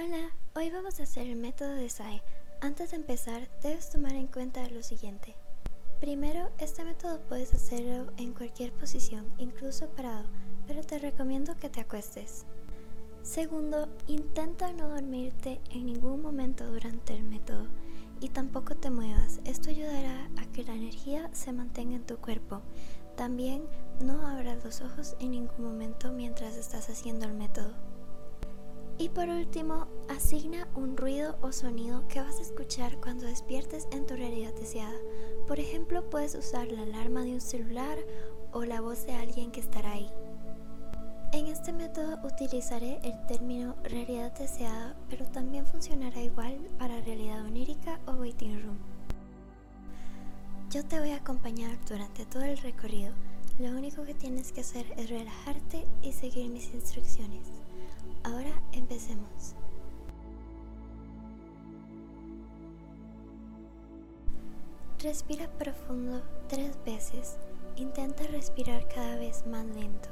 Hola, 0.00 0.30
hoy 0.54 0.70
vamos 0.70 1.00
a 1.00 1.02
hacer 1.02 1.26
el 1.26 1.34
método 1.34 1.74
de 1.74 1.88
SAE. 1.88 2.22
Antes 2.60 2.92
de 2.92 2.98
empezar, 2.98 3.50
debes 3.64 3.90
tomar 3.90 4.12
en 4.12 4.28
cuenta 4.28 4.68
lo 4.68 4.80
siguiente. 4.84 5.34
Primero, 5.98 6.52
este 6.58 6.84
método 6.84 7.20
puedes 7.22 7.52
hacerlo 7.52 8.12
en 8.16 8.32
cualquier 8.32 8.72
posición, 8.72 9.26
incluso 9.38 9.88
parado, 9.88 10.22
pero 10.68 10.84
te 10.84 11.00
recomiendo 11.00 11.56
que 11.56 11.68
te 11.68 11.80
acuestes. 11.80 12.46
Segundo, 13.24 13.88
intenta 14.06 14.72
no 14.72 14.88
dormirte 14.88 15.60
en 15.72 15.86
ningún 15.86 16.22
momento 16.22 16.70
durante 16.70 17.16
el 17.16 17.24
método 17.24 17.66
y 18.20 18.28
tampoco 18.28 18.76
te 18.76 18.90
muevas. 18.90 19.40
Esto 19.46 19.70
ayudará 19.70 20.30
a 20.36 20.46
que 20.52 20.62
la 20.62 20.74
energía 20.74 21.28
se 21.32 21.52
mantenga 21.52 21.96
en 21.96 22.06
tu 22.06 22.18
cuerpo. 22.18 22.62
También 23.16 23.64
no 24.00 24.24
abras 24.28 24.62
los 24.62 24.80
ojos 24.80 25.16
en 25.18 25.32
ningún 25.32 25.64
momento 25.64 26.12
mientras 26.12 26.54
estás 26.54 26.88
haciendo 26.88 27.26
el 27.26 27.34
método. 27.34 27.87
Y 28.98 29.10
por 29.10 29.28
último, 29.28 29.86
asigna 30.08 30.66
un 30.74 30.96
ruido 30.96 31.38
o 31.40 31.52
sonido 31.52 32.06
que 32.08 32.20
vas 32.20 32.38
a 32.40 32.42
escuchar 32.42 33.00
cuando 33.00 33.26
despiertes 33.26 33.86
en 33.92 34.06
tu 34.06 34.16
realidad 34.16 34.52
deseada. 34.54 34.98
Por 35.46 35.60
ejemplo, 35.60 36.10
puedes 36.10 36.34
usar 36.34 36.66
la 36.72 36.82
alarma 36.82 37.22
de 37.22 37.34
un 37.34 37.40
celular 37.40 37.96
o 38.52 38.64
la 38.64 38.80
voz 38.80 39.06
de 39.06 39.14
alguien 39.14 39.52
que 39.52 39.60
estará 39.60 39.92
ahí. 39.92 40.10
En 41.32 41.46
este 41.46 41.72
método 41.72 42.18
utilizaré 42.26 42.98
el 43.04 43.14
término 43.26 43.76
realidad 43.84 44.32
deseada, 44.36 44.96
pero 45.08 45.26
también 45.26 45.64
funcionará 45.64 46.20
igual 46.20 46.56
para 46.78 47.00
realidad 47.02 47.44
onírica 47.44 48.00
o 48.06 48.12
waiting 48.14 48.60
room. 48.62 48.78
Yo 50.70 50.84
te 50.84 50.98
voy 50.98 51.10
a 51.10 51.16
acompañar 51.16 51.78
durante 51.88 52.26
todo 52.26 52.42
el 52.42 52.58
recorrido. 52.58 53.12
Lo 53.58 53.70
único 53.70 54.04
que 54.04 54.14
tienes 54.14 54.52
que 54.52 54.62
hacer 54.62 54.86
es 54.96 55.08
relajarte 55.08 55.86
y 56.02 56.12
seguir 56.12 56.50
mis 56.50 56.74
instrucciones. 56.74 57.46
Empecemos. 58.88 59.54
Respira 65.00 65.46
profundo 65.58 66.22
tres 66.48 66.78
veces. 66.86 67.36
Intenta 67.76 68.24
respirar 68.24 68.88
cada 68.88 69.16
vez 69.16 69.46
más 69.46 69.66
lento. 69.66 70.08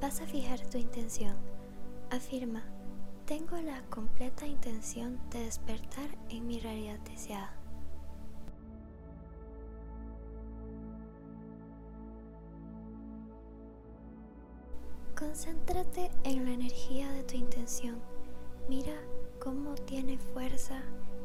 Vas 0.00 0.20
a 0.20 0.26
fijar 0.26 0.60
tu 0.68 0.78
intención. 0.78 1.36
Afirma, 2.10 2.62
tengo 3.26 3.56
la 3.58 3.82
completa 3.90 4.46
intención 4.46 5.20
de 5.30 5.44
despertar 5.44 6.08
en 6.30 6.46
mi 6.46 6.58
realidad 6.58 6.98
deseada. 7.00 7.54
Concéntrate 15.16 16.10
en 16.24 16.46
la 16.46 16.52
energía 16.52 17.12
de 17.12 17.22
tu 17.24 17.36
intención. 17.36 18.00
Mira 18.68 18.96
cómo 19.38 19.74
tiene 19.74 20.16
fuerza 20.18 20.80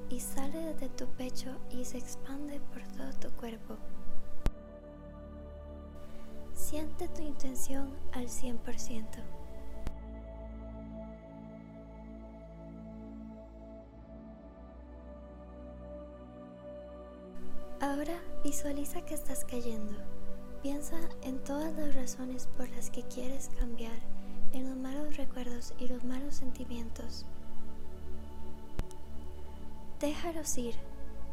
y 0.09 0.19
sale 0.19 0.73
de 0.73 0.89
tu 0.89 1.07
pecho 1.07 1.49
y 1.71 1.85
se 1.85 1.97
expande 1.97 2.59
por 2.59 2.83
todo 2.89 3.13
tu 3.19 3.35
cuerpo. 3.37 3.77
Siente 6.65 7.07
tu 7.09 7.21
intención 7.21 7.91
al 8.11 8.25
100%. 8.25 9.05
Ahora 17.79 18.19
visualiza 18.43 19.05
que 19.05 19.13
estás 19.13 19.45
cayendo. 19.45 19.93
Piensa 20.63 20.97
en 21.21 21.37
todas 21.43 21.71
las 21.75 21.93
razones 21.93 22.47
por 22.57 22.67
las 22.69 22.89
que 22.89 23.03
quieres 23.03 23.51
cambiar, 23.59 23.99
en 24.51 24.67
los 24.67 24.75
malos 24.75 25.17
recuerdos 25.17 25.71
y 25.77 25.87
los 25.87 26.03
malos 26.03 26.33
sentimientos. 26.33 27.27
Déjalos 29.99 30.57
ir. 30.57 30.73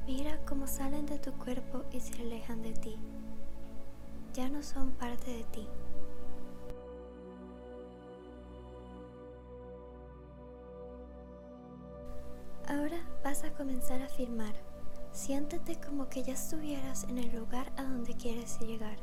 Mira 0.07 0.39
cómo 0.45 0.67
salen 0.67 1.07
de 1.07 1.19
tu 1.19 1.33
cuerpo 1.33 1.85
y 1.91 2.01
se 2.01 2.21
alejan 2.21 2.61
de 2.63 2.75
ti 2.75 2.99
ya 4.35 4.49
no 4.49 4.63
son 4.63 4.93
parte 4.93 5.31
de 5.31 5.45
ti. 5.45 5.69
Ahora 12.69 12.99
vas 13.23 13.45
a 13.45 13.53
comenzar 13.53 14.01
a 14.01 14.07
afirmar. 14.07 14.55
Siéntete 15.13 15.79
como 15.79 16.09
que 16.09 16.23
ya 16.23 16.33
estuvieras 16.33 17.05
en 17.05 17.19
el 17.19 17.35
lugar 17.37 17.71
a 17.77 17.83
donde 17.83 18.15
quieres 18.15 18.59
llegar. 18.61 18.97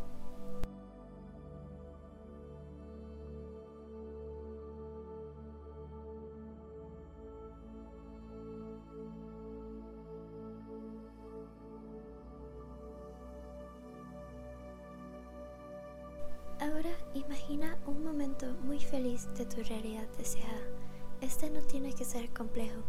Ahora 16.61 16.91
imagina 17.13 17.77
un 17.87 18.03
momento 18.03 18.45
muy 18.63 18.79
feliz 18.79 19.29
de 19.37 19.45
tu 19.45 19.63
realidad 19.63 20.07
deseada. 20.17 20.59
Este 21.21 21.49
no 21.49 21.61
tiene 21.61 21.93
que 21.93 22.03
ser 22.03 22.33
complejo. 22.33 22.81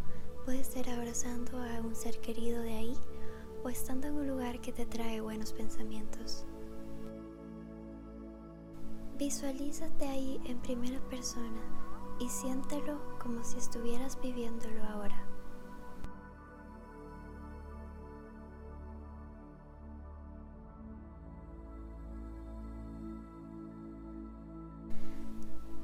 Puede 0.45 0.65
ser 0.65 0.91
abrazando 0.91 1.57
a 1.63 1.81
un 1.81 1.95
ser 1.95 2.21
querido 2.21 2.63
de 2.63 2.75
ahí 2.75 2.97
o 3.63 3.69
estando 3.69 4.09
en 4.09 4.15
un 4.15 4.27
lugar 4.27 4.61
que 4.61 4.73
te 4.73 4.87
trae 4.87 5.21
buenos 5.21 5.53
pensamientos. 5.53 6.45
Visualízate 9.17 10.09
ahí 10.09 10.41
en 10.47 10.59
primera 10.59 10.99
persona 11.09 11.61
y 12.19 12.29
siéntelo 12.29 12.99
como 13.21 13.45
si 13.45 13.59
estuvieras 13.59 14.21
viviéndolo 14.21 14.83
ahora. 14.83 15.30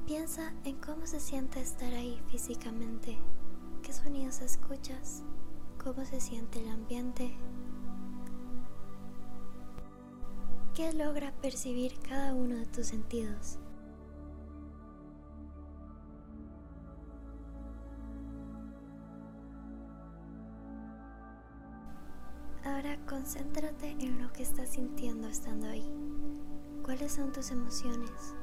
Piensa 0.07 0.53
en 0.63 0.77
cómo 0.77 1.05
se 1.05 1.19
siente 1.19 1.61
estar 1.61 1.93
ahí 1.93 2.23
físicamente, 2.29 3.19
qué 3.83 3.93
sonidos 3.93 4.41
escuchas, 4.41 5.25
cómo 5.83 6.05
se 6.05 6.21
siente 6.21 6.61
el 6.61 6.69
ambiente, 6.69 7.37
qué 10.75 10.93
logra 10.93 11.33
percibir 11.43 11.99
cada 12.09 12.35
uno 12.35 12.55
de 12.55 12.67
tus 12.67 12.87
sentidos. 12.87 13.59
Ahora 22.65 22.97
concéntrate 23.07 23.97
en 23.99 24.23
lo 24.23 24.33
que 24.33 24.45
estás 24.45 24.69
sintiendo 24.69 25.27
estando 25.27 25.67
ahí. 25.67 25.93
¿Cuáles 26.85 27.11
son 27.11 27.33
tus 27.33 27.51
emociones? 27.51 28.37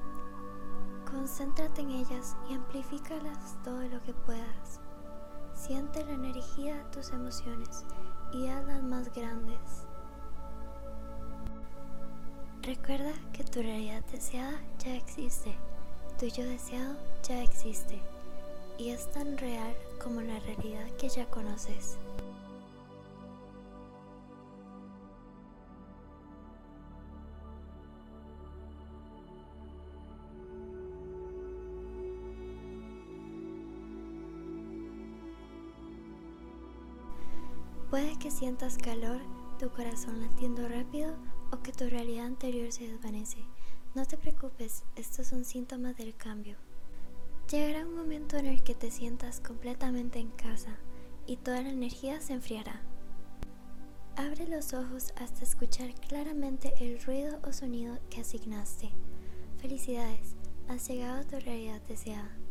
Concéntrate 1.14 1.82
en 1.82 1.92
ellas 1.92 2.36
y 2.50 2.56
amplifícalas 2.56 3.56
todo 3.64 3.82
lo 3.84 4.02
que 4.02 4.14
puedas. 4.14 4.80
Siente 5.54 6.04
la 6.04 6.14
energía 6.14 6.76
de 6.76 6.84
tus 6.86 7.12
emociones 7.12 7.86
y 8.34 8.48
hazlas 8.48 8.82
más 8.82 9.14
grandes. 9.14 9.86
Recuerda 12.64 13.14
que 13.32 13.44
tu 13.44 13.62
realidad 13.62 14.04
deseada 14.12 14.60
ya 14.80 14.96
existe, 14.96 15.56
tu 16.20 16.26
yo 16.26 16.46
deseado 16.46 16.96
ya 17.22 17.44
existe 17.44 18.02
y 18.80 18.90
es 18.90 19.12
tan 19.12 19.38
real 19.38 19.76
como 20.04 20.20
la 20.20 20.40
realidad 20.40 20.90
que 20.98 21.10
ya 21.10 21.28
conoces. 21.28 21.98
Puede 37.94 38.18
que 38.18 38.32
sientas 38.32 38.80
calor 38.80 39.22
tu 39.60 39.70
corazón 39.70 40.20
latiendo 40.20 40.68
rápido 40.68 41.14
o 41.52 41.62
que 41.62 41.72
tu 41.72 41.88
realidad 41.88 42.26
anterior 42.26 42.72
se 42.72 42.88
desvanece. 42.88 43.38
No 43.94 44.04
te 44.08 44.18
preocupes, 44.18 44.84
estos 44.96 45.28
son 45.28 45.46
síntomas 45.46 45.96
del 45.96 46.16
cambio. 46.16 46.58
Llegará 47.52 47.86
un 47.86 47.96
momento 47.96 48.36
en 48.38 48.48
el 48.48 48.64
que 48.64 48.74
te 48.74 48.90
sientas 48.90 49.40
completamente 49.42 50.18
en 50.18 50.32
casa 50.32 50.80
y 51.28 51.38
toda 51.38 51.62
la 51.62 51.70
energía 51.70 52.20
se 52.20 52.34
enfriará. 52.34 52.82
Abre 54.16 54.48
los 54.48 54.74
ojos 54.74 55.14
hasta 55.16 55.44
escuchar 55.44 55.94
claramente 55.94 56.74
el 56.80 57.00
ruido 57.00 57.38
o 57.48 57.54
sonido 57.54 58.00
que 58.10 58.22
asignaste. 58.22 58.90
Felicidades, 59.60 60.36
has 60.68 60.88
llegado 60.88 61.20
a 61.22 61.26
tu 61.26 61.40
realidad 61.40 61.80
deseada. 61.88 62.43